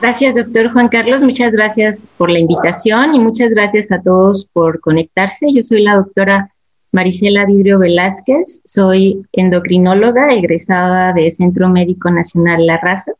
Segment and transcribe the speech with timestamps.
[0.00, 1.22] Gracias, doctor Juan Carlos.
[1.22, 5.52] Muchas gracias por la invitación y muchas gracias a todos por conectarse.
[5.52, 6.52] Yo soy la doctora
[6.92, 13.12] Marisela Vidrio Velázquez, soy endocrinóloga egresada de Centro Médico Nacional La Raza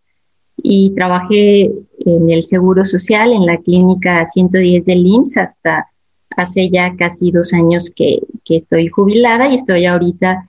[0.57, 5.89] y trabajé en el Seguro Social en la clínica 110 del IMSS hasta
[6.37, 10.45] hace ya casi dos años que, que estoy jubilada y estoy ahorita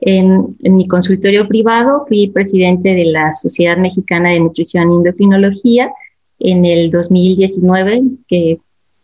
[0.00, 5.92] en, mi consultorio privado fui presidente de la Sociedad Mexicana de Nutrición y Endocrinología
[6.38, 8.58] en el 2019, que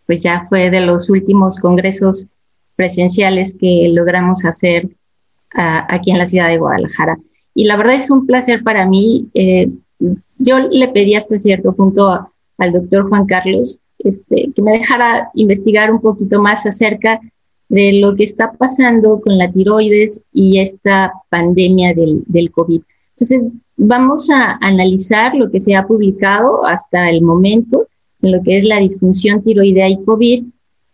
[0.06, 2.26] pues ya fue de los últimos congresos
[2.76, 4.88] presenciales que logramos hacer
[5.52, 7.18] aquí en la ciudad de Guadalajara.
[7.54, 9.28] Y la verdad es un placer para mí.
[9.34, 9.70] Eh,
[10.38, 15.90] yo le pedí hasta cierto punto al doctor Juan Carlos este, que me dejara investigar
[15.90, 17.32] un poquito más acerca de
[17.68, 22.80] lo que está pasando con la tiroides y esta pandemia del, del COVID.
[23.10, 27.88] Entonces, vamos a analizar lo que se ha publicado hasta el momento
[28.22, 30.44] en lo que es la disfunción tiroidea y COVID,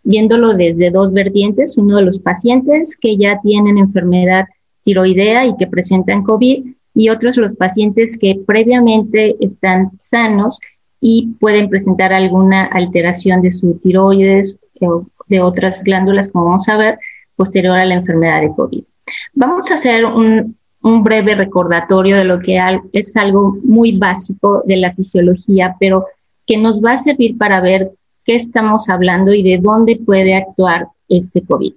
[0.05, 4.47] viéndolo desde dos vertientes, uno de los pacientes que ya tienen enfermedad
[4.83, 10.59] tiroidea y que presentan COVID, y otros los pacientes que previamente están sanos
[11.01, 16.77] y pueden presentar alguna alteración de su tiroides o de otras glándulas, como vamos a
[16.77, 16.99] ver,
[17.35, 18.85] posterior a la enfermedad de COVID.
[19.33, 22.61] Vamos a hacer un, breve recordatorio de lo que
[22.93, 26.07] es algo muy básico de la fisiología, pero
[26.45, 27.93] que nos va a servir para ver
[28.25, 31.73] qué estamos hablando y de dónde puede actuar este COVID.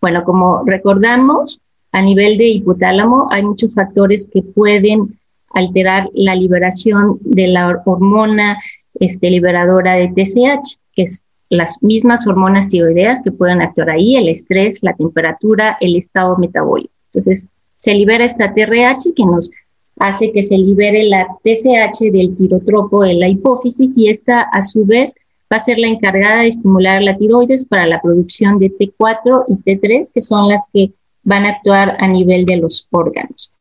[0.00, 1.60] Bueno, como recordamos,
[1.92, 5.16] a nivel de hipotálamo hay muchos factores que pueden
[5.54, 8.58] alterar la liberación de la hormona
[8.98, 14.28] este, liberadora de TSH, que es las mismas hormonas tiroideas que pueden actuar ahí, el
[14.28, 16.92] estrés, la temperatura, el estado metabólico.
[17.06, 17.46] Entonces,
[17.76, 19.50] se libera esta TRH que nos
[19.98, 24.86] hace que se libere la TSH del tirotropo de la hipófisis y esta a su
[24.86, 25.14] vez
[25.52, 29.54] va a ser la encargada de estimular la tiroides para la producción de T4 y
[29.56, 30.92] T3, que son las que
[31.24, 33.52] van a actuar a nivel de los órganos.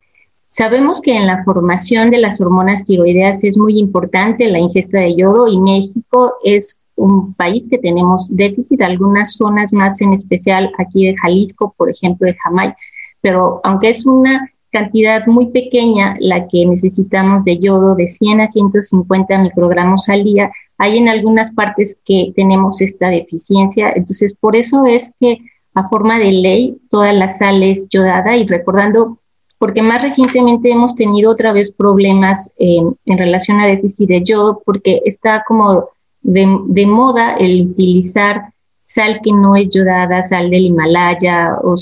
[0.48, 5.16] Sabemos que en la formación de las hormonas tiroideas es muy importante la ingesta de
[5.16, 11.06] yodo y México es un país que tenemos déficit, algunas zonas más en especial aquí
[11.06, 12.76] de Jalisco, por ejemplo, de Jamaica,
[13.22, 18.48] pero aunque es una cantidad muy pequeña la que necesitamos de yodo de 100 a
[18.48, 24.86] 150 microgramos al día, hay en algunas partes que tenemos esta deficiencia, entonces por eso
[24.86, 25.40] es que
[25.74, 29.20] a forma de ley toda la sal es yodada y recordando,
[29.58, 35.02] porque más recientemente hemos tenido otra vez problemas en relación a déficit de yodo, porque
[35.06, 35.90] está como
[36.22, 38.54] de, moda el utilizar
[38.84, 41.76] sal que no es yodada, sal del Himalaya o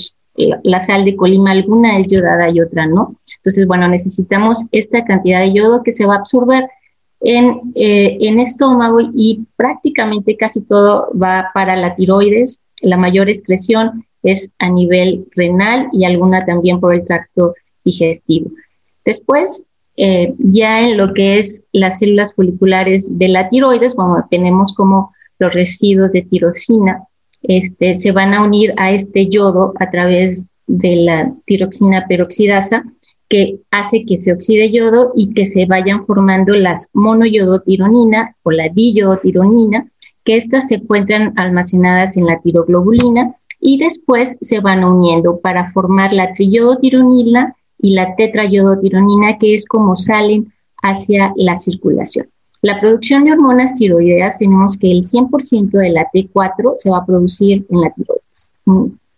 [0.62, 3.16] la sal de Colima, alguna es yodada y otra no.
[3.36, 6.68] Entonces, bueno, necesitamos esta cantidad de yodo que se va a absorber
[7.20, 12.60] en, eh, en estómago y prácticamente casi todo va para la tiroides.
[12.80, 18.50] La mayor excreción es a nivel renal y alguna también por el tracto digestivo.
[19.04, 19.67] Después,
[20.00, 25.12] eh, ya en lo que es las células foliculares de la tiroides, bueno, tenemos como
[25.40, 27.02] los residuos de tirosina,
[27.42, 32.84] este, se van a unir a este yodo a través de la tiroxina peroxidasa,
[33.28, 38.68] que hace que se oxide yodo y que se vayan formando las monoyodotironina o la
[38.68, 39.88] diyodotironina,
[40.22, 46.12] que estas se encuentran almacenadas en la tiroglobulina y después se van uniendo para formar
[46.12, 50.52] la triyodotironina y la tetrayodotironina, que es como salen
[50.82, 52.28] hacia la circulación.
[52.60, 57.06] La producción de hormonas tiroideas tenemos que el 100% de la T4 se va a
[57.06, 58.52] producir en la tiroides,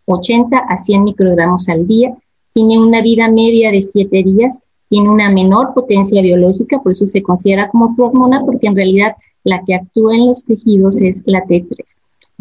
[0.04, 2.14] 80 a 100 microgramos al día,
[2.52, 7.22] tiene una vida media de 7 días, tiene una menor potencia biológica, por eso se
[7.22, 11.78] considera como hormona, porque en realidad la que actúa en los tejidos es la T3.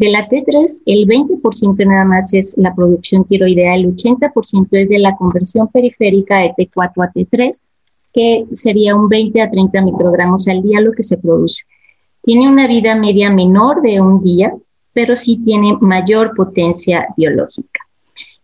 [0.00, 4.98] De la T3, el 20% nada más es la producción tiroidea, el 80% es de
[4.98, 7.62] la conversión periférica de T4 a T3,
[8.10, 11.64] que sería un 20 a 30 microgramos al día lo que se produce.
[12.22, 14.54] Tiene una vida media menor de un día,
[14.94, 17.80] pero sí tiene mayor potencia biológica.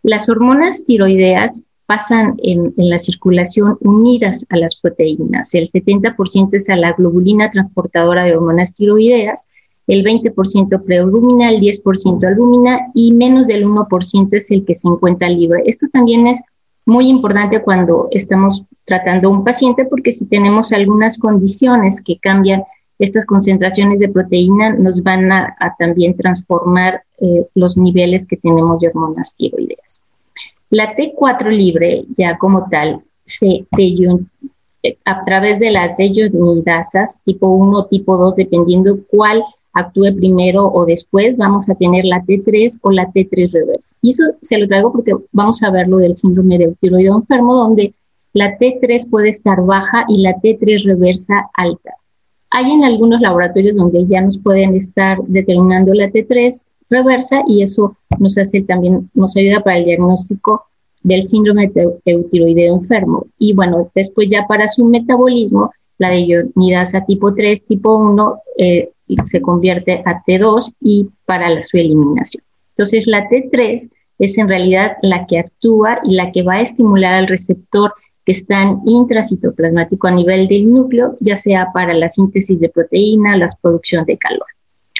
[0.03, 5.55] Las hormonas tiroideas pasan en, la circulación unidas a las proteínas.
[5.55, 9.47] El 70% es a la globulina transportadora de hormonas tiroideas,
[9.87, 15.29] el 20% prealbúmina, el 10% albúmina y menos del 1% es el que se encuentra
[15.29, 15.63] libre.
[15.65, 16.41] Esto también es
[16.85, 22.63] muy importante cuando estamos tratando un paciente porque si tenemos algunas condiciones que cambian
[22.99, 28.87] estas concentraciones de proteína, nos van a, también transformar eh, los niveles que tenemos de
[28.87, 30.01] hormonas tiroideas.
[30.69, 33.65] La T4 libre, ya como tal, se
[35.05, 39.43] a través de las deyonidasas tipo 1 o tipo 2, dependiendo cuál
[39.77, 43.95] actúe primero o después, vamos a tener la T3 o la T3 reversa.
[44.01, 47.55] Y eso se lo traigo porque vamos a ver lo del síndrome de tiroideo enfermo,
[47.55, 47.93] donde
[48.33, 51.93] la T3 puede estar baja y la T3 reversa alta.
[52.49, 57.97] Hay en algunos laboratorios donde ya nos pueden estar determinando la T3 reversa y eso
[58.19, 60.65] nos hace también, nos ayuda para el diagnóstico
[61.03, 63.27] del síndrome de eutiroideo enfermo.
[63.37, 68.91] Y bueno, después ya para su metabolismo, la de ionidasa tipo 3, tipo 1, eh,
[69.15, 72.43] se convierte a T2 y para su eliminación.
[72.71, 73.89] Entonces, la T3
[74.19, 77.93] es en realidad la que actúa y la que va a estimular al receptor
[78.25, 83.37] que está en intracitoplasmático a nivel del núcleo, ya sea para la síntesis de proteína,
[83.37, 84.47] la producción de calor.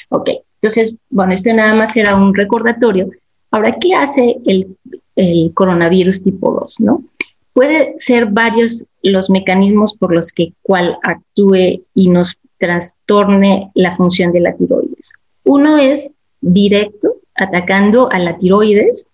[0.09, 0.29] Ok,
[0.61, 3.09] entonces, bueno, esto nada más era un recordatorio.
[3.51, 4.77] Ahora, ¿qué hace el,
[5.15, 6.79] el coronavirus tipo 2?
[6.79, 7.03] ¿no?
[7.51, 14.31] Puede ser varios los mecanismos por los que cual actúe y nos trastorne la función
[14.31, 15.13] de la tiroides.
[15.43, 16.11] Uno es
[16.41, 19.07] directo, atacando a la tiroides,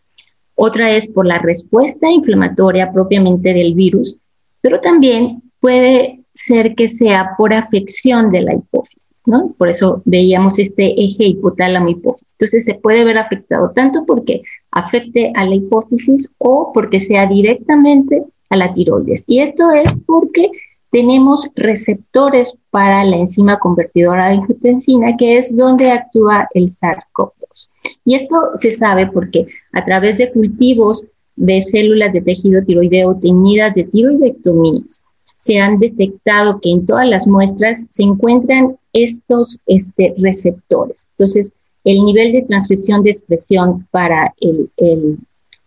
[0.56, 4.18] otra es por la respuesta inflamatoria propiamente del virus,
[4.62, 9.54] pero también puede ser que sea por afección de la hipófisis, ¿no?
[9.57, 12.34] Por eso veíamos este eje hipotálamo-hipófisis.
[12.34, 14.42] Entonces se puede ver afectado tanto porque
[14.72, 19.25] afecte a la hipófisis o porque sea directamente a la tiroides.
[19.28, 20.50] Y esto es porque
[20.94, 27.68] tenemos receptores para la enzima convertidora de angiotensina, que es donde actúa el SARS-CoV-2.
[28.06, 31.04] Y esto se sabe porque a través de cultivos
[31.36, 35.01] de células de tejido tiroideo teñidas de tiroidectomías,
[35.36, 41.07] se han detectado que en todas las muestras se encuentran estos este, receptores.
[41.18, 41.54] Entonces,
[41.86, 45.18] el nivel de transcripción de expresión para el, el,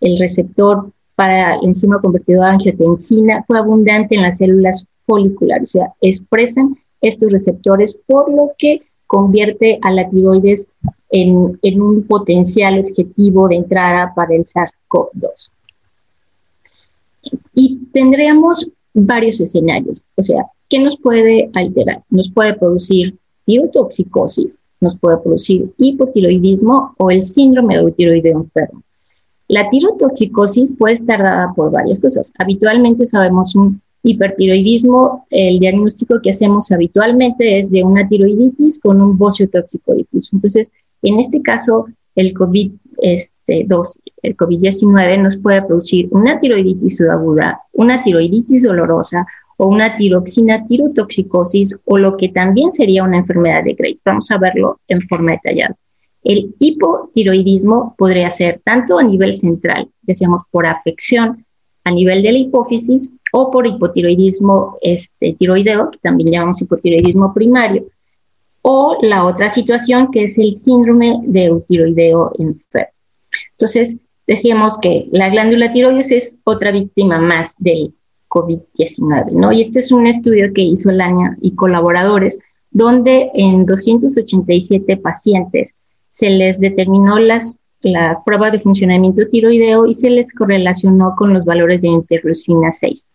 [0.01, 5.73] el receptor para la enzima convertidora de angiotensina fue abundante en las células foliculares, o
[5.73, 10.69] sea, expresan estos receptores, por lo que convierte a la tiroides
[11.11, 15.51] en, en un potencial objetivo de entrada para el SARS-CoV-2.
[17.55, 22.03] Y tendríamos varios escenarios, o sea, ¿qué nos puede alterar?
[22.11, 28.83] Nos puede producir tirotoxicosis, nos puede producir hipotiroidismo o el síndrome de tiroideo enfermo.
[29.49, 32.33] La tirotoxicosis puede estar dada por varias cosas.
[32.39, 39.19] Habitualmente sabemos un hipertiroidismo, el diagnóstico que hacemos habitualmente es de una tiroiditis con un
[39.19, 40.31] bocio tóxico difuso.
[40.33, 40.73] Entonces,
[41.03, 43.67] en este caso, el COVID este,
[44.23, 49.27] el COVID-19 nos puede producir una tiroiditis subaguda, una tiroiditis dolorosa
[49.59, 54.01] o una tiroxina tirotoxicosis o lo que también sería una enfermedad de Grace.
[54.05, 55.77] Vamos a verlo en forma detallada.
[56.25, 61.45] El hipotiroidismo podría ser tanto a nivel central, decíamos por afección
[61.85, 67.85] a nivel de la hipófisis o por hipotiroidismo este, tiroideo, que también llamamos hipotiroidismo primario,
[68.63, 72.95] o la otra situación que es el síndrome de eutiroideo enfermo.
[73.53, 77.93] Entonces, decíamos que la glándula tiroides es otra víctima más del
[78.29, 79.53] COVID-19, ¿no?
[79.53, 82.39] Y este es un estudio que hizo el año y colaboradores,
[82.71, 85.75] donde en 287 pacientes
[86.09, 91.45] se les determinó las, la prueba de funcionamiento tiroideo y se les correlacionó con los
[91.45, 93.07] valores de interleucina 6.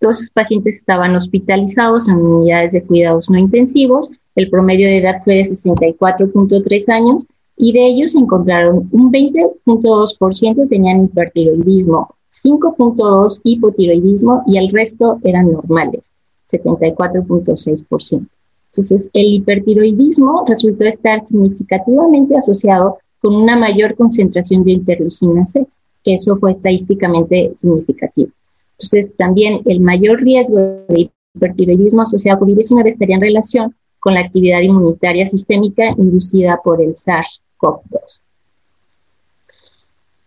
[0.00, 5.34] Los pacientes estaban hospitalizados en unidades de cuidados no intensivos el promedio de edad fue
[5.34, 7.26] de 64.3 años
[7.56, 16.12] y de ellos encontraron un 20.2% tenían hipertiroidismo, 5.2 hipotiroidismo y el resto eran normales,
[16.48, 18.28] 74.6%.
[18.70, 26.14] Entonces, el hipertiroidismo resultó estar significativamente asociado con una mayor concentración de interleucina 6, que
[26.14, 28.30] eso fue estadísticamente significativo.
[28.78, 30.58] Entonces, también el mayor riesgo
[30.88, 36.80] de hipertiroidismo asociado a COVID-19 estaría en relación con la actividad inmunitaria sistémica inducida por
[36.80, 38.20] el SARS-CoV-2.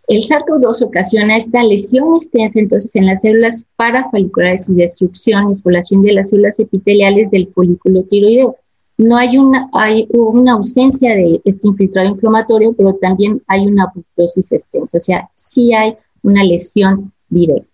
[0.09, 6.01] El SARS-CoV-2 ocasiona esta lesión extensa entonces en las células parafoliculares y destrucción y exploración
[6.01, 8.57] de las células epiteliales del folículo tiroideo.
[8.97, 14.51] No hay una, hay una ausencia de este infiltrado inflamatorio, pero también hay una apoptosis
[14.51, 17.70] extensa, o sea, sí hay una lesión directa.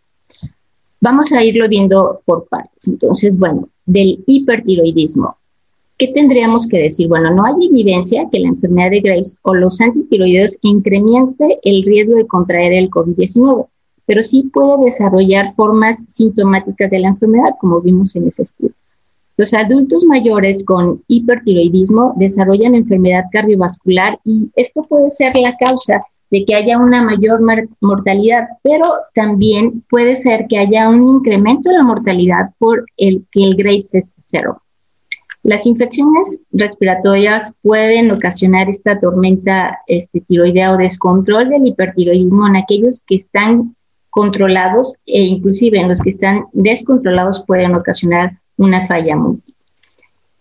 [1.07, 2.85] Vamos a irlo viendo por partes.
[2.85, 5.37] Entonces, bueno, del hipertiroidismo,
[5.97, 7.07] ¿qué tendríamos que decir?
[7.07, 12.15] Bueno, no hay evidencia que la enfermedad de Graves o los antitiroideos incremente el riesgo
[12.15, 13.67] de contraer el COVID-19,
[14.05, 18.73] pero sí puede desarrollar formas sintomáticas de la enfermedad, como vimos en ese estudio.
[19.37, 26.45] Los adultos mayores con hipertiroidismo desarrollan enfermedad cardiovascular y esto puede ser la causa de
[26.45, 27.39] que haya una mayor
[27.81, 33.43] mortalidad, pero también puede ser que haya un incremento en la mortalidad por el que
[33.43, 34.61] el Graves es cero.
[35.43, 43.01] Las infecciones respiratorias pueden ocasionar esta tormenta este, tiroidea o descontrol del hipertiroidismo en aquellos
[43.07, 43.75] que están
[44.09, 49.53] controlados e inclusive en los que están descontrolados pueden ocasionar una falla múltiple.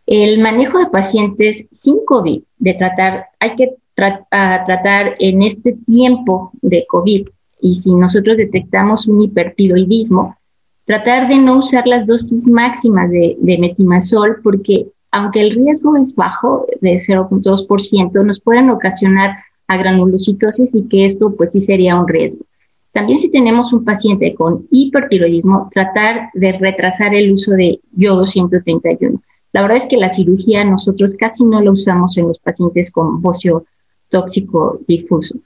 [0.07, 6.87] El manejo de pacientes sin COVID, de tratar, hay que tratar en este tiempo de
[6.89, 7.29] COVID
[7.61, 10.37] y si nosotros detectamos un hipertiroidismo,
[10.85, 16.15] tratar de no usar las dosis máximas de, de metimazol porque aunque el riesgo es
[16.15, 22.07] bajo de 0.2%, nos pueden ocasionar a granulocitosis y que esto pues sí sería un
[22.07, 22.45] riesgo.
[22.93, 29.17] También si tenemos un paciente con hipertiroidismo, tratar de retrasar el uso de yodo 131.
[29.53, 33.23] La verdad es que la cirugía nosotros casi no la usamos en los pacientes con
[33.23, 33.65] bocio
[34.09, 35.37] tóxico difuso.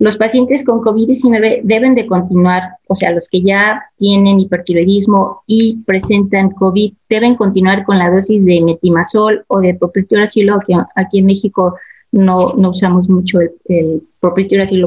[0.00, 5.76] Los pacientes con COVID-19 deben de continuar, o sea, los que ya tienen hipertiroidismo y
[5.84, 11.26] presentan COVID deben continuar con la dosis de metimazol o de propiltiuracilo, que aquí en
[11.26, 11.74] México
[12.12, 14.02] no, no usamos mucho el, el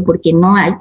[0.03, 0.73] porque no hay.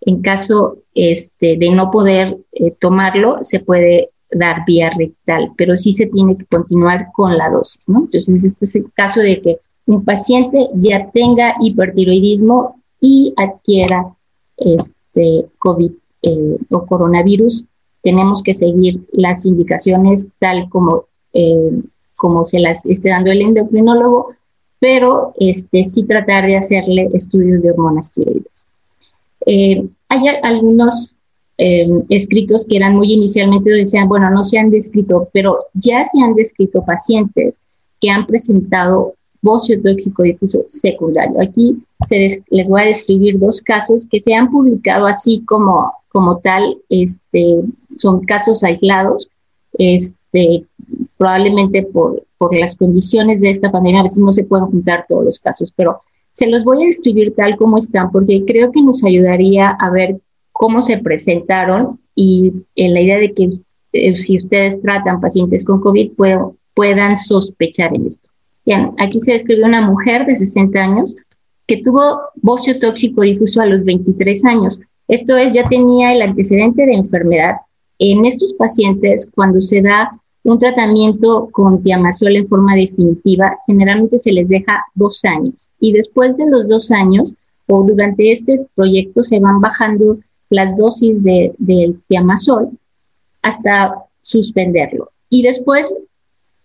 [0.00, 5.92] En caso este, de no poder eh, tomarlo, se puede dar vía rectal, pero sí
[5.92, 8.00] se tiene que continuar con la dosis, ¿no?
[8.00, 14.14] Entonces, este es el caso de que un paciente ya tenga hipertiroidismo y adquiera
[14.58, 15.92] este COVID
[16.22, 17.64] eh, o coronavirus,
[18.02, 21.80] tenemos que seguir las indicaciones tal como, eh,
[22.16, 24.34] como se las esté dando el endocrinólogo,
[24.78, 28.66] pero este, sí tratar de hacerle estudios de hormonas tiroides.
[29.46, 31.14] Eh, hay algunos
[31.60, 36.34] escritos que eran muy inicialmente decían, bueno, no se han descrito, pero ya se han
[36.34, 37.60] descrito pacientes
[38.00, 41.40] que han presentado bocio tóxico difuso secundario.
[41.40, 41.76] Aquí
[42.50, 47.62] les voy a describir dos casos que se han publicado así como, como tal, este,
[47.96, 49.30] son casos aislados,
[49.72, 50.64] este,
[51.16, 55.24] probablemente por, por las condiciones de esta pandemia, a veces no se pueden juntar todos
[55.24, 56.02] los casos, pero
[56.32, 60.20] se los voy a describir tal como están, porque creo que nos ayudaría a ver
[60.52, 63.48] cómo se presentaron y en la idea de que
[63.92, 66.12] eh, si ustedes tratan pacientes con COVID
[66.74, 68.27] puedan sospechar en esto.
[68.98, 71.16] Aquí se describe una mujer de 60 años
[71.66, 74.80] que tuvo bocio tóxico difuso a los 23 años.
[75.06, 77.56] Esto es, ya tenía el antecedente de enfermedad.
[77.98, 84.32] En estos pacientes, cuando se da un tratamiento con tiamazol en forma definitiva, generalmente se
[84.32, 85.70] les deja dos años.
[85.78, 87.34] Y después de los dos años,
[87.66, 92.70] o durante este proyecto, se van bajando las dosis del de tiamazol
[93.42, 95.10] hasta suspenderlo.
[95.28, 96.02] Y después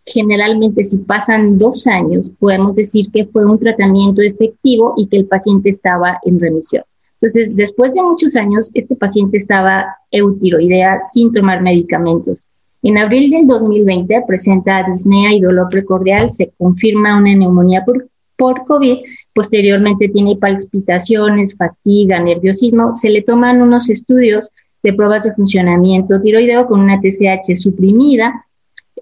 [0.06, 5.26] generalmente si pasan dos años, podemos decir que fue un tratamiento efectivo y que el
[5.26, 6.84] paciente estaba en remisión.
[7.14, 12.44] Entonces, después de muchos años, este paciente estaba eutiroidea sin tomar medicamentos.
[12.82, 18.66] En abril del 2020 presenta disnea y dolor precordial, se confirma una neumonía por, por
[18.66, 18.98] COVID,
[19.34, 24.52] posteriormente tiene palpitaciones, fatiga, nerviosismo, se le toman unos estudios
[24.84, 28.46] de pruebas de funcionamiento tiroideo con una TSH suprimida,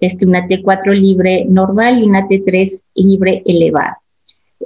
[0.00, 3.98] este, una T4 libre normal y una T3 libre elevada.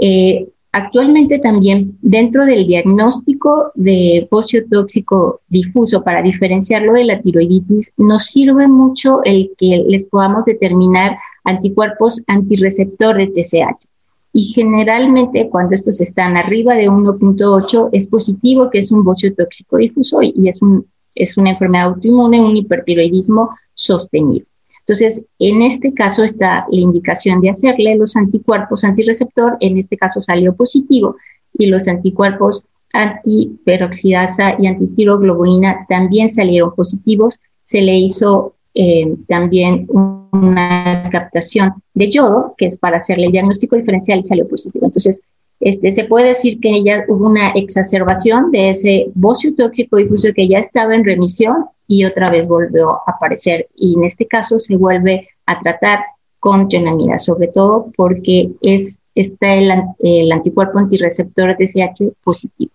[0.01, 7.93] Eh, actualmente también dentro del diagnóstico de pocio tóxico difuso para diferenciarlo de la tiroiditis
[7.97, 13.89] nos sirve mucho el que les podamos determinar anticuerpos antirreceptor de TSH.
[14.35, 19.79] Y generalmente cuando estos están arriba de 1.8 es positivo que es un bocio tóxico
[19.79, 24.45] difuso y es, un, es una enfermedad autoinmune, un hipertiroidismo sostenido.
[24.87, 30.23] Entonces, en este caso está la indicación de hacerle los anticuerpos antirreceptor, en este caso
[30.23, 31.17] salió positivo,
[31.53, 37.41] y los anticuerpos antiperoxidasa y antitiroglobulina también salieron positivos.
[37.65, 43.75] Se le hizo eh, también una captación de yodo, que es para hacerle el diagnóstico
[43.75, 44.87] diferencial y salió positivo.
[44.87, 45.21] Entonces,
[45.61, 50.49] este, se puede decir que ya hubo una exacerbación de ese bocio tóxico difuso que
[50.49, 53.69] ya estaba en remisión y otra vez volvió a aparecer.
[53.75, 56.01] Y en este caso se vuelve a tratar
[56.41, 62.73] con tionamida, sobre todo porque es, está el, el anticuerpo antirreceptor TSH positivo.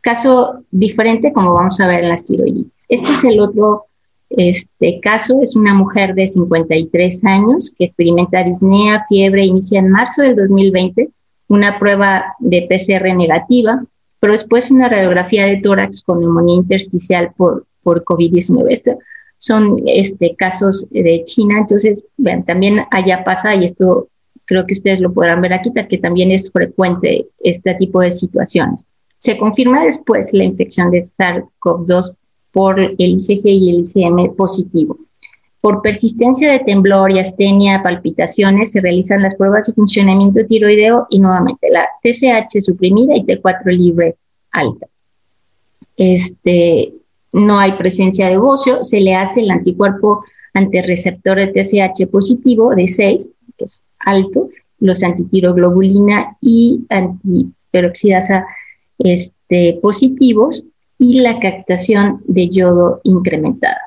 [0.00, 2.86] Caso diferente como vamos a ver en las tiroiditis.
[2.88, 3.86] Este es el otro
[4.30, 10.22] Este caso es una mujer de 53 años que experimenta disnea, fiebre, inicia en marzo
[10.22, 11.08] del 2020
[11.48, 13.84] una prueba de PCR negativa,
[14.20, 18.98] pero después una radiografía de tórax con neumonía intersticial por, por COVID-19.
[19.38, 22.06] son este, casos de China, entonces,
[22.46, 24.08] también allá pasa, y esto
[24.44, 28.86] creo que ustedes lo podrán ver aquí, que también es frecuente este tipo de situaciones.
[29.18, 32.16] Se confirma después la infección de SARS-CoV-2
[32.52, 34.98] por el IgG y el IgM positivo.
[35.66, 41.18] Por persistencia de temblor y astenia, palpitaciones, se realizan las pruebas de funcionamiento tiroideo y
[41.18, 44.14] nuevamente la TSH suprimida y T4 libre
[44.52, 44.86] alta.
[45.96, 46.92] Este,
[47.32, 52.86] no hay presencia de bocio, se le hace el anticuerpo antirreceptor de TSH positivo de
[52.86, 58.46] 6, que es alto, los antitiroglobulina y antiperoxidasa
[59.00, 60.64] este, positivos
[60.96, 63.85] y la captación de yodo incrementada.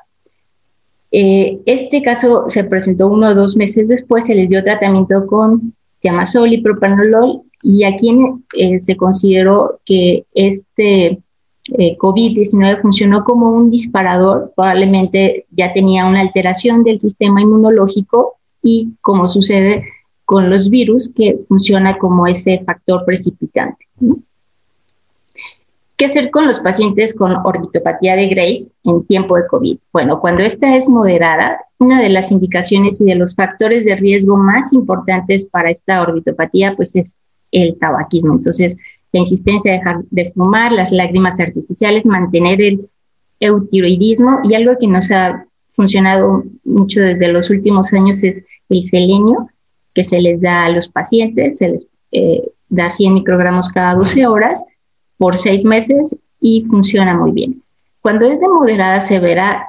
[1.12, 5.74] Eh, este caso se presentó uno o dos meses después, se les dio tratamiento con
[6.00, 8.16] tiamazol y propanolol y aquí
[8.56, 11.20] eh, se consideró que este
[11.78, 18.90] eh, COVID-19 funcionó como un disparador, probablemente ya tenía una alteración del sistema inmunológico y
[19.00, 19.84] como sucede
[20.24, 23.88] con los virus, que funciona como ese factor precipitante.
[26.00, 29.76] ¿Qué hacer con los pacientes con orbitopatía de Grace en tiempo de COVID?
[29.92, 34.38] Bueno, cuando esta es moderada, una de las indicaciones y de los factores de riesgo
[34.38, 37.18] más importantes para esta orbitopatía, pues es
[37.52, 38.32] el tabaquismo.
[38.32, 38.78] Entonces,
[39.12, 42.88] la insistencia de dejar de fumar, las lágrimas artificiales, mantener el
[43.38, 49.50] eutiroidismo y algo que nos ha funcionado mucho desde los últimos años es el selenio,
[49.92, 54.26] que se les da a los pacientes, se les eh, da 100 microgramos cada 12
[54.26, 54.64] horas
[55.20, 57.62] por seis meses y funciona muy bien.
[58.00, 59.66] Cuando es de moderada severa,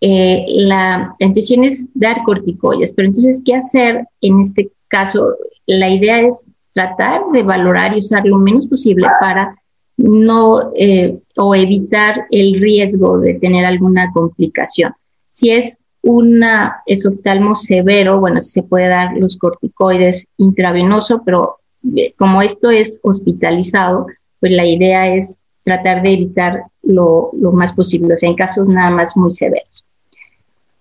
[0.00, 5.34] eh, la, intención es dar corticoides, pero entonces, ¿qué hacer en este caso?
[5.66, 9.52] La idea es tratar de valorar y usar lo menos posible para
[9.96, 14.92] no eh, o evitar el riesgo de tener alguna complicación.
[15.30, 21.56] Si es una esoftalmo severo, bueno, se puede dar los corticoides intravenoso, pero
[21.96, 24.06] eh, como esto es hospitalizado,
[24.42, 28.90] pues la idea es tratar de evitar lo, más posible, o sea, en casos nada
[28.90, 29.84] más muy severos.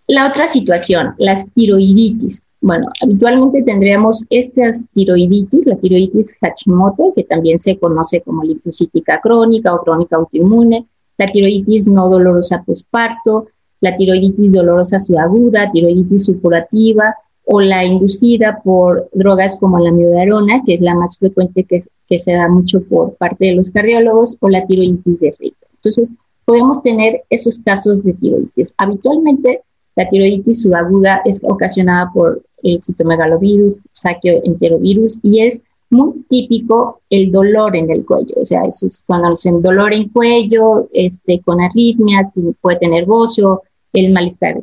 [0.07, 2.41] La otra situación, las tiroiditis.
[2.59, 9.75] Bueno, habitualmente tendríamos estas tiroiditis, la tiroiditis Hashimoto, que también se conoce como linfocítica crónica
[9.75, 10.87] o crónica autoinmune,
[11.19, 17.13] la tiroiditis no dolorosa posparto, la tiroiditis dolorosa subaguda, tiroiditis supurativa,
[17.45, 22.19] o la inducida por drogas como la miodarona, que es la más frecuente que, que
[22.19, 25.69] se da mucho por parte de los cardiólogos, o la tiroiditis de Richter.
[25.75, 26.13] Entonces,
[26.45, 28.73] podemos tener esos casos de tiroiditis.
[28.77, 29.61] Habitualmente,
[29.95, 37.31] la tiroiditis subaguda es ocasionada por el citomegalovirus, saquio enterovirus, y es muy típico el
[37.31, 38.35] dolor en el cuello.
[38.37, 42.27] O sea, eso es cuando dicen dolor en cuello, este, con arritmias,
[42.61, 43.61] puede tener bocio,
[43.93, 44.61] el malestar,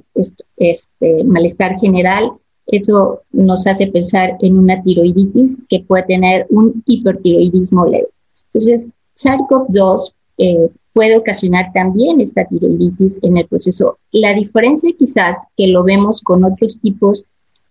[0.57, 2.33] este, malestar general
[2.69, 8.09] eso nos hace pensar en una tiroiditis que puede tener un hipertiroidismo leve.
[8.47, 13.99] Entonces, SARS-CoV-2 eh, puede ocasionar también esta tiroiditis en el proceso.
[14.13, 17.25] La diferencia quizás que lo vemos con otros tipos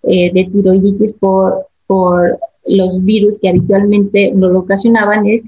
[0.04, 5.44] eh, de tiroiditis por, por los virus que habitualmente lo ocasionaban es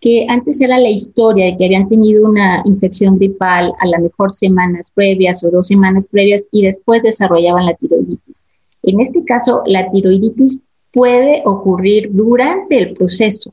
[0.00, 4.30] que antes era la historia de que habían tenido una infección gripal a lo mejor
[4.30, 8.44] semanas previas o dos semanas previas y después desarrollaban la tiroiditis.
[8.88, 10.60] En este caso, la tiroiditis
[10.92, 13.52] puede ocurrir durante el proceso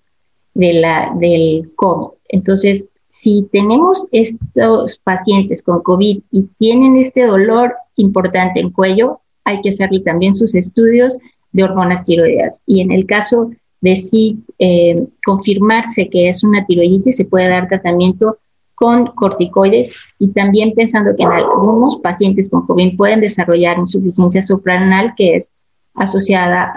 [0.53, 2.15] de la, del COVID.
[2.29, 9.59] Entonces, si tenemos estos pacientes con COVID y tienen este dolor importante en cuello, hay
[9.59, 11.17] que hacerle también sus estudios
[11.51, 12.61] de hormonas tiroideas.
[12.65, 17.67] Y en el caso de si eh, confirmarse que es una tiroiditis, se puede dar
[17.67, 18.37] tratamiento
[18.75, 25.13] con corticoides y también pensando que en algunos pacientes con COVID pueden desarrollar insuficiencia suprarrenal
[25.15, 25.51] que es
[25.95, 26.73] asociada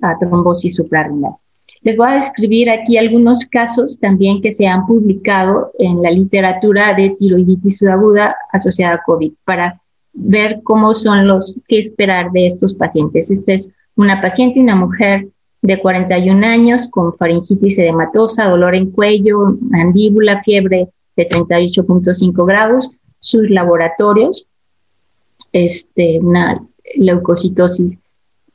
[0.00, 1.32] a, trombosis suprarrenal.
[1.82, 6.94] Les voy a describir aquí algunos casos también que se han publicado en la literatura
[6.94, 9.80] de tiroiditis subaguda asociada a COVID para
[10.12, 13.30] ver cómo son los que esperar de estos pacientes.
[13.30, 15.28] Esta es una paciente, una mujer
[15.60, 23.48] de 41 años con faringitis edematosa, dolor en cuello, mandíbula, fiebre de 38.5 grados, sus
[23.50, 24.48] laboratorios,
[25.52, 26.62] este, una
[26.96, 27.98] leucocitosis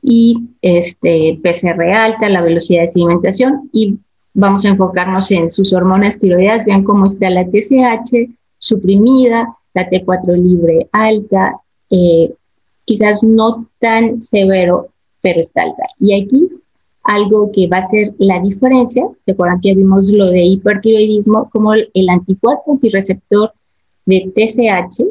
[0.02, 3.98] y este, PCR alta, la velocidad de sedimentación y
[4.34, 10.36] vamos a enfocarnos en sus hormonas tiroideas, vean cómo está la TSH suprimida, la T4
[10.36, 12.32] libre alta, eh,
[12.84, 14.88] quizás no tan severo,
[15.20, 15.84] pero está alta.
[15.98, 16.48] Y aquí
[17.08, 21.72] algo que va a ser la diferencia, ¿se acuerdan que vimos lo de hipertiroidismo como
[21.72, 23.52] el, anticuerpo antirreceptor
[24.04, 25.04] de TSH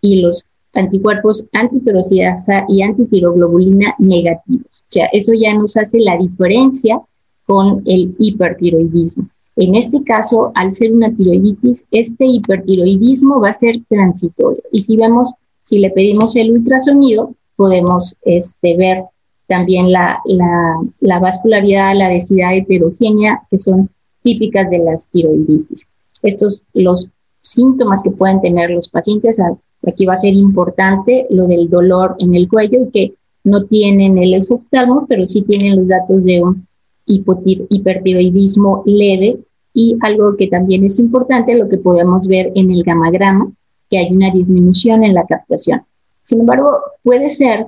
[0.00, 4.66] y los anticuerpos antiperoxidasa y antitiroglobulina negativos?
[4.70, 6.98] O sea, eso ya nos hace la diferencia
[7.44, 9.28] con el hipertiroidismo.
[9.56, 14.62] En este caso, al ser una tiroiditis, este hipertiroidismo va a ser transitorio.
[14.72, 19.04] Y si vemos, si le pedimos el ultrasonido, podemos este, ver
[19.46, 20.20] también la,
[21.00, 23.90] la, vascularidad, la densidad heterogénea, que son
[24.22, 25.86] típicas de las tiroiditis.
[26.22, 27.08] Estos, los
[27.42, 29.40] síntomas que pueden tener los pacientes,
[29.86, 34.16] aquí va a ser importante lo del dolor en el cuello y que no tienen
[34.16, 36.66] el exoftalmo, pero sí tienen los datos de un
[37.06, 39.38] hipertiroidismo leve
[39.74, 43.50] y algo que también es importante, lo que podemos ver en el gamagrama,
[43.90, 45.82] que hay una disminución en la captación.
[46.22, 47.66] Sin embargo, puede ser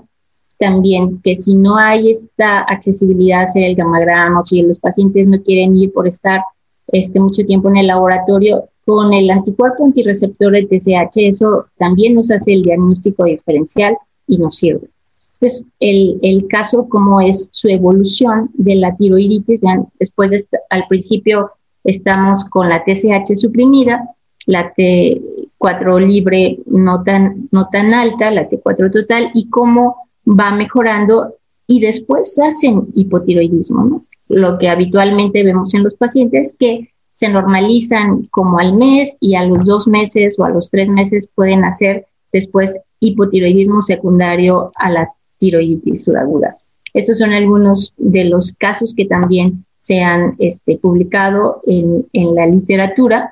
[0.59, 5.27] también que si no hay esta accesibilidad a hacer el gamagrama o si los pacientes
[5.27, 6.41] no quieren ir por estar
[6.89, 12.31] este, mucho tiempo en el laboratorio, con el anticuerpo antirreceptor de TSH, eso también nos
[12.31, 14.89] hace el diagnóstico diferencial y nos sirve.
[15.33, 19.61] Este es el, el caso, cómo es su evolución de la tiroiditis.
[19.61, 21.51] Vean, después al principio
[21.85, 24.09] estamos con la TSH suprimida,
[24.47, 31.35] la T4 libre no tan, no tan alta, la T4 total, y cómo va mejorando
[31.67, 34.05] y después hacen hipotiroidismo.
[34.29, 39.45] Lo que habitualmente vemos en los pacientes que se normalizan como al mes y a
[39.45, 45.13] los dos meses o a los tres meses pueden hacer después hipotiroidismo secundario a la
[45.39, 46.57] tiroiditis subaguda.
[46.93, 52.47] Estos son algunos de los casos que también se han este, publicado en, en, la
[52.47, 53.31] literatura.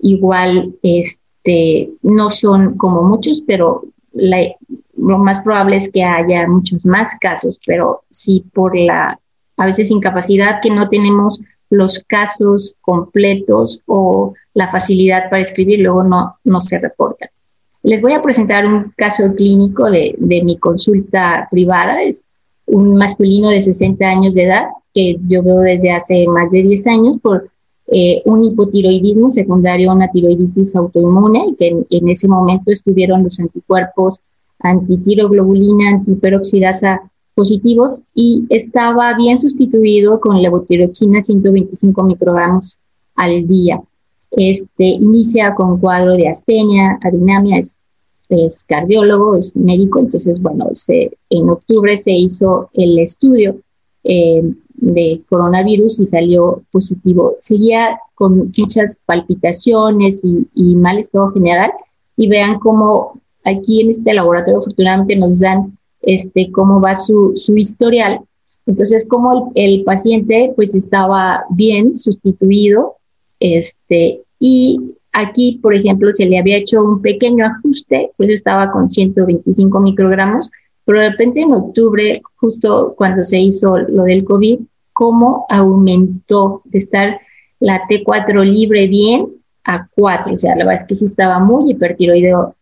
[0.00, 3.84] Igual este, no son como muchos, pero
[4.96, 9.18] lo más probable es que haya muchos más casos, pero sí por la
[9.56, 16.02] a veces incapacidad que no tenemos los casos completos o la facilidad para escribir, luego
[16.02, 17.28] no, no se reportan.
[17.82, 22.02] Les voy a presentar un caso clínico de, de mi consulta privada.
[22.02, 22.24] Es
[22.66, 26.86] un masculino de 60 años de edad que yo veo desde hace más de 10
[26.88, 27.50] años por
[27.92, 34.20] eh, un hipotiroidismo secundario a una tiroiditis autoinmune, que en, ese momento estuvieron los anticuerpos
[34.60, 37.02] antitiroglobulina, antiperoxidasa
[37.34, 42.78] positivos y estaba bien sustituido con levotiroxina 125 microgramos
[43.16, 43.80] al día.
[44.30, 47.60] Este inicia con cuadro de astenia, adinamia,
[48.30, 53.56] es cardiólogo, es médico, entonces, bueno, se, en octubre se hizo el estudio
[54.04, 54.42] eh,
[54.74, 57.34] de coronavirus y salió positivo.
[57.40, 61.72] Seguía con muchas palpitaciones y, mal estado general
[62.16, 67.56] y vean cómo aquí en este laboratorio afortunadamente nos dan este, cómo va su, su
[67.56, 68.20] historial.
[68.66, 72.96] Entonces, como el, el, paciente pues estaba bien sustituido
[73.40, 74.78] este, y
[75.12, 80.50] Aquí, por ejemplo, se le había hecho un pequeño ajuste, pues estaba con 125 microgramos,
[80.84, 84.60] pero de repente en octubre, justo cuando se hizo lo del COVID,
[84.92, 87.20] cómo aumentó de estar
[87.58, 89.26] la T4 libre bien
[89.64, 92.54] a 4, o sea, la verdad es que sí estaba muy hipertiroideo,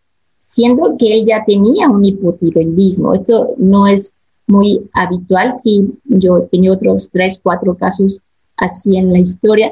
[0.48, 3.12] siendo que él ya tenía un hipotiroidismo.
[3.12, 4.14] Esto no es
[4.46, 8.22] muy habitual, sí, yo tenía otros 3, 4 casos
[8.56, 9.70] así en la historia,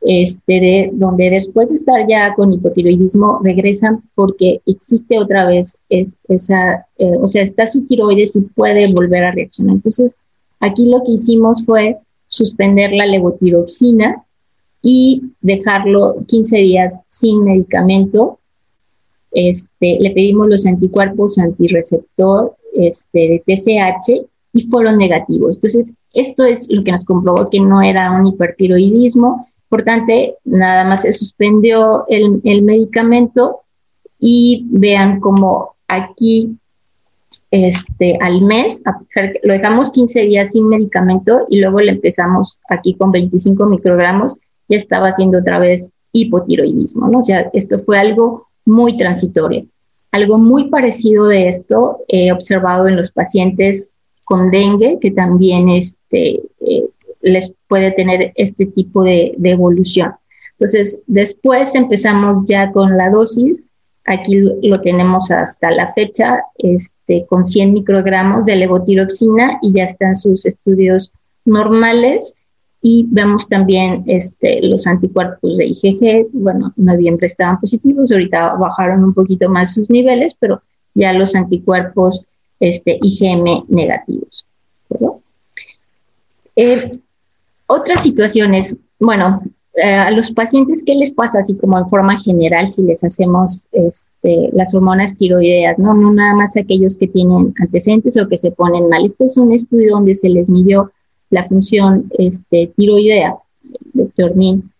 [0.00, 6.86] este, de, donde después de estar ya con hipotiroidismo regresan porque existe otra vez esa,
[6.98, 9.74] eh, o sea, está su tiroides y puede volver a reaccionar.
[9.74, 10.14] Entonces,
[10.60, 14.24] aquí lo que hicimos fue suspender la levotiroxina
[14.82, 18.38] y dejarlo 15 días sin medicamento.
[19.32, 25.56] Este, le pedimos los anticuerpos antirreceptor este, de TSH y fueron negativos.
[25.56, 31.02] Entonces, esto es lo que nos comprobó que no era un hipertiroidismo, importante, nada más
[31.02, 33.60] se suspendió el, medicamento
[34.18, 36.58] y vean como aquí
[37.50, 38.82] este, al mes,
[39.42, 44.76] lo dejamos 15 días sin medicamento y luego le empezamos aquí con 25 microgramos, ya
[44.76, 47.20] estaba haciendo otra vez hipotiroidismo, ¿no?
[47.20, 49.66] O sea, esto fue algo muy transitorio.
[50.12, 56.40] Algo muy parecido de esto he observado en los pacientes con dengue, que también este,
[56.60, 56.84] eh,
[57.22, 60.12] les puede tener este tipo de, evolución.
[60.52, 63.64] Entonces, después empezamos ya con la dosis.
[64.04, 70.16] Aquí lo tenemos hasta la fecha este, con 100 microgramos de levotiroxina y ya están
[70.16, 71.12] sus estudios
[71.44, 72.34] normales.
[72.84, 76.28] Y vemos también este, los anticuerpos de IgG.
[76.32, 80.60] Bueno, en noviembre estaban positivos, ahorita bajaron un poquito más sus niveles, pero
[80.94, 82.26] ya los anticuerpos
[82.58, 84.44] este, IgM negativos.
[86.56, 86.98] Eh,
[87.66, 89.42] otras situaciones, bueno,
[89.74, 93.66] eh, a los pacientes, ¿qué les pasa así como en forma general si les hacemos
[93.72, 95.78] este, las hormonas tiroideas?
[95.78, 95.94] ¿no?
[95.94, 99.04] no nada más aquellos que tienen antecedentes o que se ponen mal.
[99.04, 100.90] Este es un estudio donde se les midió
[101.32, 103.36] la función este, tiroidea,
[103.94, 104.70] doctor Min.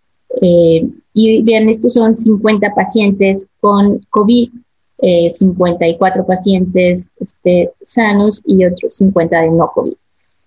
[0.40, 4.50] Eh, y vean, estos son 50 pacientes con COVID,
[5.30, 9.94] 54 eh, pacientes este, sanos y otros 50 de no COVID.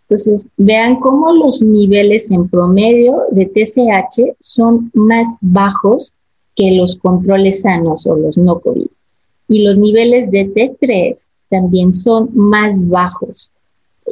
[0.08, 6.14] Entonces, vean cómo los niveles en promedio de TSH son más bajos
[6.56, 8.88] que los controles sanos o los no COVID.
[9.48, 13.50] Y los niveles de T3 también son más bajos.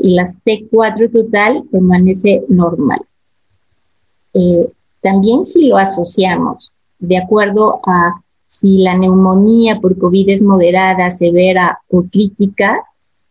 [0.02, 3.02] Y las T4 total permanece normal.
[4.34, 4.68] Eh,
[5.02, 11.80] también si lo asociamos de acuerdo a si la neumonía por COVID es moderada, severa
[11.90, 12.84] o crítica,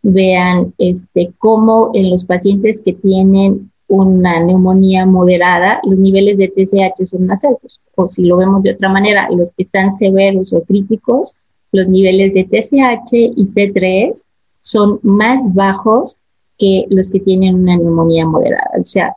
[0.03, 7.07] vean este, cómo en los pacientes que tienen una neumonía moderada, los niveles de TSH
[7.07, 7.79] son más altos.
[7.94, 11.35] O si lo vemos de otra manera, los que están severos o críticos,
[11.72, 14.27] los niveles de TSH y T3
[14.61, 16.16] son más bajos
[16.62, 18.70] que los que tienen una neumonía moderada.
[18.81, 19.16] O sea,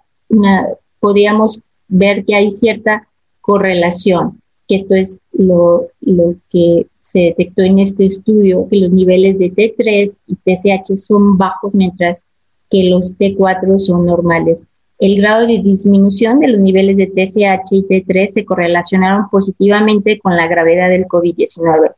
[0.99, 3.07] podríamos ver que hay cierta
[3.39, 9.37] correlación, que esto es lo, lo que se detectó en este estudio que los niveles
[9.37, 12.25] de T3 y TSH son bajos mientras
[12.71, 14.63] que los T4 son normales.
[14.97, 20.35] El grado de disminución de los niveles de TSH y T3 se correlacionaron positivamente con
[20.35, 21.93] la gravedad del COVID-19.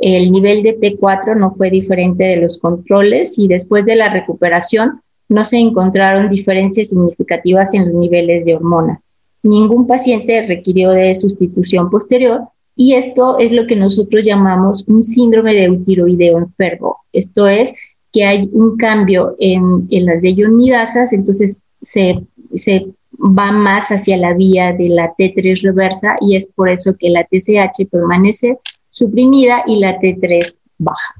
[0.00, 5.00] El nivel de T4 no fue diferente de los controles y después de la recuperación
[5.28, 9.00] no se encontraron diferencias significativas en los niveles de hormona.
[9.42, 12.42] Ningún paciente requirió de sustitución posterior
[12.74, 16.98] y esto es lo que nosotros llamamos un síndrome de tiroideo enfermo.
[17.12, 17.72] Esto es
[18.12, 22.20] que hay un cambio en, las deyonidasas, entonces se,
[22.54, 22.86] se
[23.18, 27.24] va más hacia la vía de la T3 reversa y es por eso que la
[27.24, 28.58] TSH permanece
[28.96, 31.14] suprimida y la T3 baja.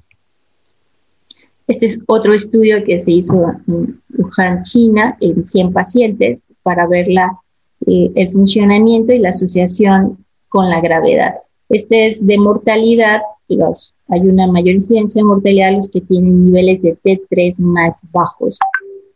[1.66, 7.06] Este es otro estudio que se hizo en Wuhan, China, en 100 pacientes para ver
[7.08, 7.38] la,
[7.86, 11.34] eh, el funcionamiento y la asociación con la gravedad.
[11.68, 16.80] Este es de mortalidad, los, hay una mayor incidencia de mortalidad los que tienen niveles
[16.80, 18.58] de T3 más bajos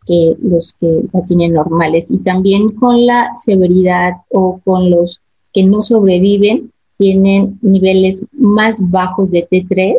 [0.07, 2.11] que los que la tienen normales.
[2.11, 5.23] Y también con la severidad o con los
[5.55, 9.97] que no sobreviven, tienen niveles más bajos de T3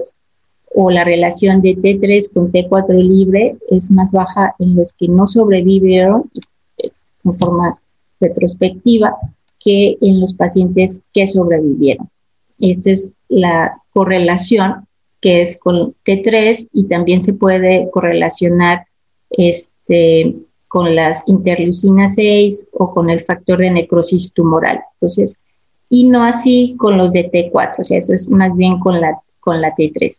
[0.75, 5.25] o la relación de T3 con T4 libre es más baja en los que no
[5.25, 6.29] sobrevivieron,
[6.77, 7.73] es en forma
[8.19, 9.15] retrospectiva,
[9.59, 12.07] que en los pacientes que sobrevivieron.
[12.59, 14.87] Esta es la correlación
[15.21, 18.85] que es con T3 y también se puede correlacionar
[19.31, 20.35] este,
[20.67, 24.81] con las interleucinas 6 o con el factor de necrosis tumoral.
[24.93, 25.35] Entonces,
[25.91, 29.19] y no así con los de T4, o sea, eso es más bien con la,
[29.41, 30.17] con la T3.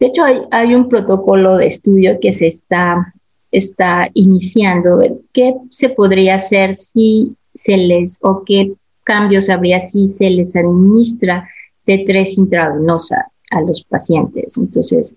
[0.00, 3.14] De hecho, hay, hay un protocolo de estudio que se está,
[3.52, 4.98] está iniciando.
[5.32, 8.72] ¿Qué se podría hacer si se les, o qué
[9.04, 11.46] cambios habría si se les administra
[11.86, 14.56] T3 intravenosa a los pacientes.
[14.56, 15.14] Entonces,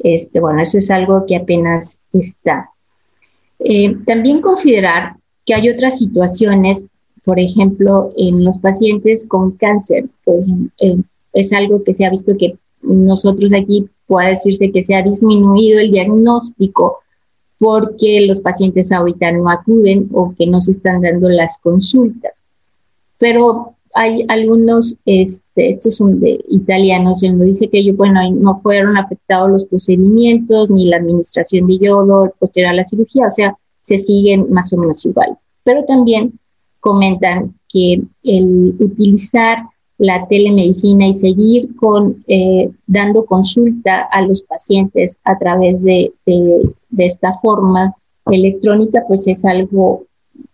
[0.00, 2.70] este, bueno, eso es algo que apenas está.
[3.60, 6.84] Eh, también considerar que hay otras situaciones,
[7.26, 10.08] por ejemplo, en los pacientes con cáncer,
[10.78, 10.96] eh,
[11.32, 15.80] es algo que se ha visto que nosotros aquí puede decirse que se ha disminuido
[15.80, 17.00] el diagnóstico
[17.58, 22.44] porque los pacientes ahorita no acuden o que no se están dando las consultas.
[23.18, 29.50] Pero hay algunos, este, estos son de italianos, donde dice que bueno, no fueron afectados
[29.50, 34.46] los procedimientos ni la administración de yodo posterior a la cirugía, o sea, se siguen
[34.52, 35.36] más o menos igual.
[35.64, 36.38] Pero también
[36.86, 39.58] comentan que el utilizar
[39.98, 46.74] la telemedicina y seguir con, eh, dando consulta a los pacientes a través de, de,
[46.98, 47.92] esta forma
[48.26, 50.04] electrónica, pues es algo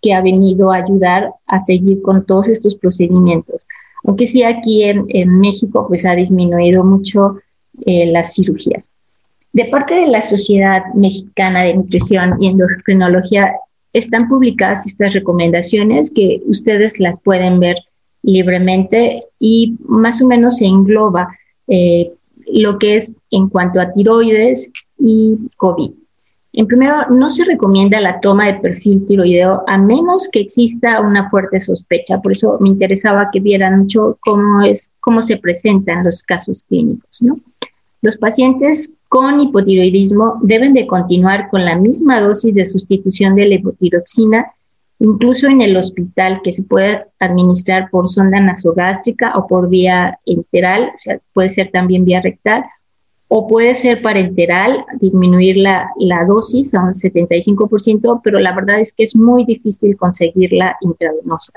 [0.01, 3.67] que ha venido a ayudar a seguir con todos estos procedimientos.
[4.05, 7.37] Aunque sí aquí en, México pues ha disminuido mucho
[7.85, 8.91] eh, las cirugías.
[9.53, 13.53] De parte de la Sociedad Mexicana de Nutrición y Endocrinología
[13.93, 17.77] están publicadas estas recomendaciones que ustedes las pueden ver
[18.23, 21.37] libremente y más o menos se engloba
[21.69, 22.13] eh,
[22.47, 25.91] lo que es en cuanto a tiroides y COVID.
[26.55, 31.29] En primero, no se recomienda la toma de perfil tiroideo a menos que exista una
[31.31, 32.21] fuerte sospecha.
[32.21, 37.23] Por eso me interesaba que vieran mucho cómo es, cómo se presentan los casos clínicos,
[37.23, 37.41] ¿no?
[38.03, 44.53] Los pacientes con hipotiroidismo deben de continuar con la misma dosis de sustitución de levotiroxina,
[44.99, 50.91] incluso en el hospital, que se puede administrar por sonda nasogástrica o por vía enteral,
[50.93, 52.65] o sea, puede ser también vía rectal,
[53.29, 58.93] o puede ser parenteral, disminuir la, la dosis a un 75%, pero la verdad es
[58.93, 61.53] que es muy difícil conseguirla intravenosa.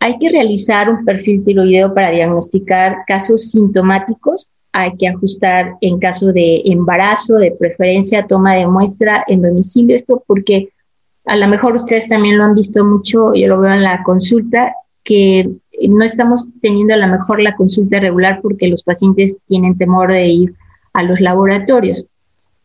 [0.00, 6.34] Hay que realizar un perfil tiroideo para diagnosticar casos sintomáticos hay que ajustar en caso
[6.34, 10.68] de embarazo, de preferencia, toma de muestra en domicilio, esto porque
[11.24, 14.74] a lo mejor ustedes también lo han visto mucho, yo lo veo en la consulta,
[15.02, 15.48] que
[15.88, 20.26] no estamos teniendo a lo mejor la consulta regular porque los pacientes tienen temor de
[20.26, 20.54] ir
[20.92, 22.04] a los laboratorios,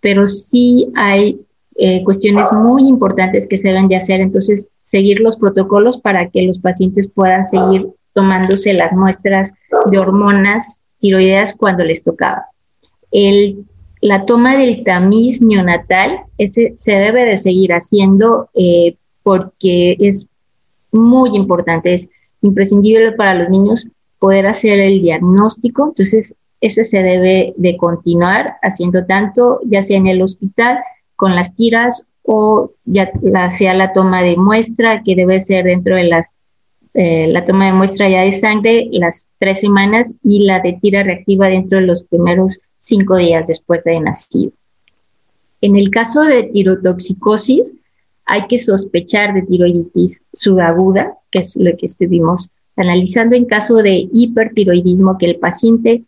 [0.01, 1.39] pero sí hay
[1.77, 6.41] eh, cuestiones muy importantes que se deben de hacer, entonces seguir los protocolos para que
[6.41, 9.53] los pacientes puedan seguir tomándose las muestras
[9.89, 12.45] de hormonas tiroideas cuando les tocaba.
[13.11, 13.65] El,
[13.99, 20.27] la toma del tamiz neonatal ese se debe de seguir haciendo eh, porque es
[20.91, 22.09] muy importante, es
[22.41, 23.87] imprescindible para los niños
[24.19, 30.07] poder hacer el diagnóstico, entonces ese se debe de continuar haciendo tanto ya sea en
[30.07, 30.79] el hospital
[31.15, 33.11] con las tiras o ya
[33.51, 36.33] sea la toma de muestra que debe ser dentro de las
[36.93, 41.03] eh, la toma de muestra ya de sangre las tres semanas y la de tira
[41.03, 44.51] reactiva dentro de los primeros cinco días después de nacido.
[45.61, 47.73] En el caso de tirotoxicosis,
[48.25, 54.09] hay que sospechar de tiroiditis subaguda, que es lo que estuvimos analizando en caso de
[54.11, 56.03] hipertiroidismo, que el paciente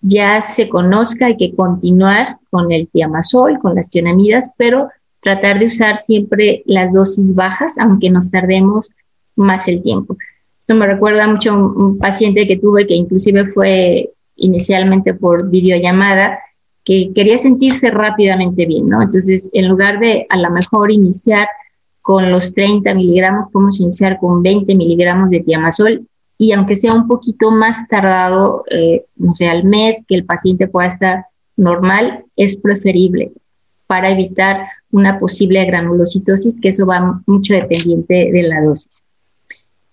[0.00, 4.88] ya se conozca, hay que continuar con el tiamazol, con las tionamidas, pero
[5.22, 8.90] tratar de usar siempre las dosis bajas, aunque nos tardemos
[9.36, 10.16] más el tiempo.
[10.60, 16.40] Esto me recuerda mucho a un, paciente que tuve que inclusive fue inicialmente por videollamada,
[16.84, 19.00] que quería sentirse rápidamente bien, ¿no?
[19.02, 21.48] Entonces, en lugar de a lo mejor iniciar
[22.02, 26.06] con los 30 miligramos, podemos iniciar con 20 miligramos de tiamazol
[26.38, 30.68] y aunque sea un poquito más tardado, eh, no sé, al mes que el paciente
[30.68, 33.32] pueda estar normal, es preferible
[33.86, 39.02] para evitar una posible granulocitosis, que eso va mucho dependiente de la dosis.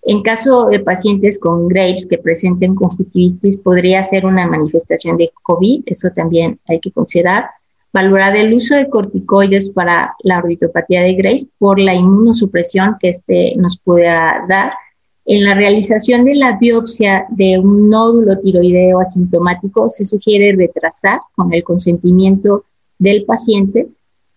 [0.06, 5.82] En caso de pacientes con Graves que presenten conjuntivitis, podría ser una manifestación de COVID,
[5.86, 7.46] eso también hay que considerar.
[7.90, 13.56] Valorar el uso de corticoides para la orbitopatía de Graves por la inmunosupresión que este
[13.56, 14.74] nos pueda dar.
[15.24, 21.54] En la realización de la biopsia de un nódulo tiroideo asintomático se sugiere retrasar con
[21.54, 22.64] el consentimiento
[22.98, 23.88] del paciente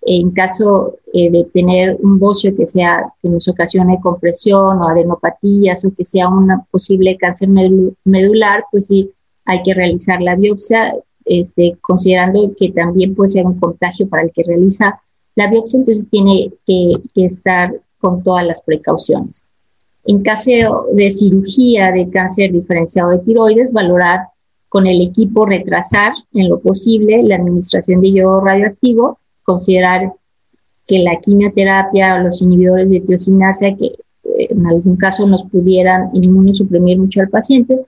[0.09, 5.83] en caso eh, de tener un bocio que sea que nos ocasione compresión o adenopatías
[5.83, 9.11] o que sea un posible cáncer medular, pues sí
[9.43, 14.31] hay que realizar la biopsia, este, considerando que también puede ser un contagio para el
[14.31, 15.01] que realiza
[15.35, 19.45] la biopsia, entonces tiene que, que estar con todas las precauciones.
[20.05, 24.21] En caso de cirugía de cáncer diferenciado de tiroides, valorar
[24.69, 30.11] con el equipo retrasar en lo posible la administración de yodo radioactivo considerar
[30.85, 36.09] que la quimioterapia o los inhibidores de tiosinasa que eh, en algún caso nos pudieran
[36.13, 37.79] inmunosuprimir mucho al paciente,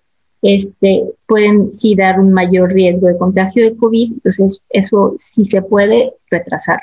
[0.41, 5.61] este, pueden sí dar un mayor riesgo de contagio de COVID, entonces eso sí se
[5.61, 6.81] puede retrasar.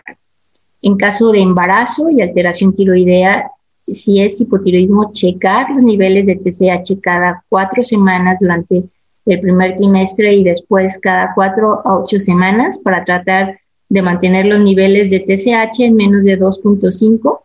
[0.83, 3.51] En caso de embarazo y alteración tiroidea,
[3.91, 8.85] si es hipotiroidismo, checar los niveles de TSH cada cuatro semanas durante
[9.25, 13.59] el primer trimestre y después cada cuatro a ocho semanas para tratar
[13.89, 17.41] de mantener los niveles de TSH en menos de 2.5.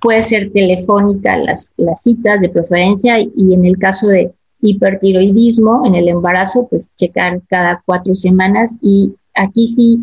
[0.00, 5.94] Puede ser telefónica las, las citas de preferencia y en el caso de hipertiroidismo en
[5.94, 10.00] el embarazo, pues checar cada cuatro semanas y aquí sí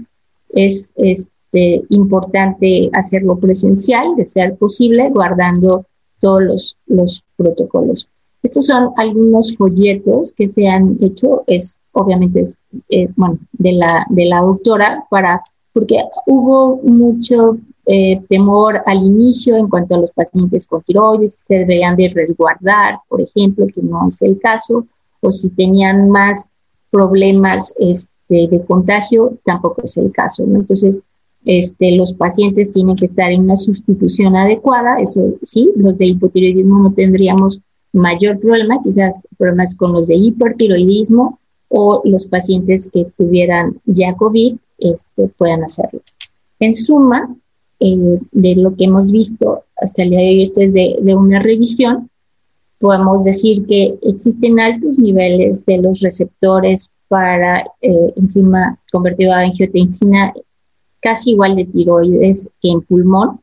[0.50, 5.86] es este, importante hacerlo presencial, de ser posible, guardando
[6.20, 8.10] todos los, los protocolos.
[8.44, 12.58] Estos son algunos folletos que se han hecho, es obviamente es,
[12.90, 15.42] eh, bueno, de la, de la doctora para
[15.74, 21.56] porque hubo mucho eh, temor al inicio en cuanto a los pacientes con tiroides, se
[21.56, 24.86] deberían de resguardar, por ejemplo, que no es el caso,
[25.22, 26.52] o si tenían más
[26.92, 30.44] problemas este, de contagio, tampoco es el caso.
[30.44, 31.02] Entonces,
[31.46, 36.80] este, los pacientes tienen que estar en una sustitución adecuada, eso sí, los de hipotiroidismo
[36.80, 37.62] no tendríamos
[37.94, 41.40] mayor problema, quizás problemas con los de hipertiroidismo
[41.70, 46.02] o los pacientes que tuvieran ya COVID este, puedan hacerlo.
[46.60, 47.36] En suma,
[47.80, 51.40] eh, de lo que hemos visto hasta el día de hoy, esto es de, una
[51.40, 52.10] revisión,
[52.80, 60.34] podemos decir que existen altos niveles de los receptores para eh, enzima convertido a angiotensina
[61.02, 63.40] casi igual de tiroides que en pulmón,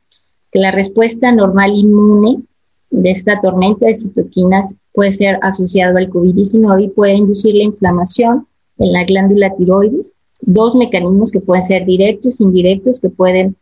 [0.53, 2.43] que la respuesta normal inmune
[2.91, 8.47] de esta tormenta de citoquinas puede ser asociado al COVID-19 y puede inducir la inflamación
[8.79, 10.13] en la glándula tiroides.
[10.43, 13.57] Dos mecanismos que pueden ser directos, indirectos, que pueden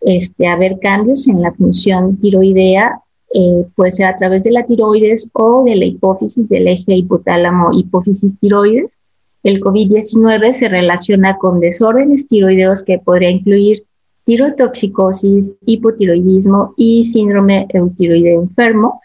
[0.00, 3.00] este, haber cambios en la función tiroidea,
[3.34, 8.38] eh, puede ser a través de la tiroides o de la hipófisis del eje hipotálamo-hipófisis
[8.40, 8.96] tiroides.
[9.42, 13.84] El COVID-19 se relaciona con desórdenes tiroideos que podría incluir
[14.24, 19.00] tirotoxicosis, hipotiroidismo y síndrome eutiroideo enfermo.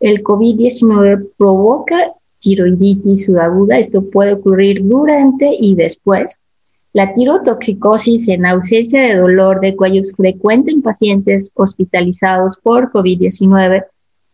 [0.00, 3.78] El COVID-19 provoca tiroiditis subaguda.
[3.78, 6.40] Esto puede ocurrir durante y después.
[6.94, 13.84] La tirotoxicosis en ausencia de dolor de cuello es frecuente en pacientes hospitalizados por COVID-19,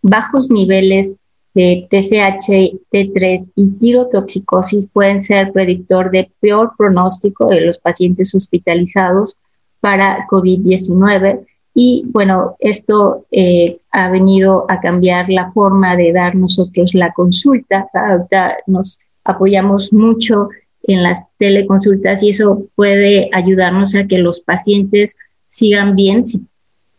[0.02, 1.14] bajos niveles
[1.54, 9.38] de TSH, T3 y tirotoxicosis pueden ser predictor de peor pronóstico de los pacientes hospitalizados
[9.80, 11.46] para COVID-19.
[11.74, 17.88] Y bueno, esto eh, ha venido a cambiar la forma de dar nosotros la consulta.
[17.94, 20.50] Ahorita nos apoyamos mucho
[20.84, 25.16] en las teleconsultas y eso puede ayudarnos a que los pacientes
[25.48, 26.24] sigan bien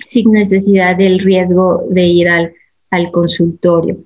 [0.05, 2.53] sin necesidad del riesgo de ir al,
[3.11, 3.97] consultorio.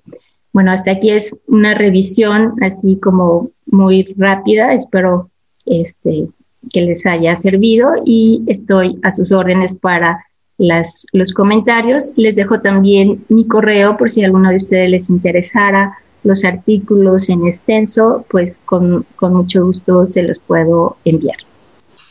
[0.54, 4.74] Bueno, hasta aquí es una revisión así como muy rápida.
[4.74, 5.32] Espero
[5.66, 6.28] este,
[6.72, 10.24] que les haya servido y estoy a sus órdenes para
[10.60, 12.14] las, los comentarios.
[12.16, 17.48] Les dejo también mi correo por si alguno de ustedes les interesara los artículos en
[17.48, 21.38] extenso, pues con, mucho gusto se los puedo enviar.